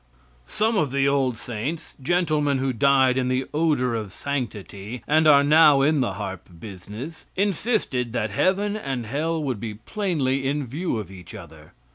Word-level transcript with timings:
Some 0.47 0.77
of 0.77 0.89
the 0.89 1.07
old 1.07 1.37
saints 1.37 1.93
gentlemen 2.01 2.57
who 2.57 2.73
died 2.73 3.19
in 3.19 3.27
the 3.27 3.45
odor 3.53 3.93
of 3.93 4.11
sanctity, 4.13 5.03
and 5.07 5.27
are 5.27 5.43
now 5.43 5.83
in 5.83 6.01
the 6.01 6.13
harp 6.13 6.49
business 6.59 7.27
insisted 7.35 8.11
that 8.11 8.31
heaven 8.31 8.75
and 8.75 9.05
hell 9.05 9.43
would 9.43 9.59
be 9.59 9.75
plainly 9.75 10.47
in 10.47 10.65
view 10.65 10.97
of 10.97 11.11
each 11.11 11.35
other. 11.35 11.73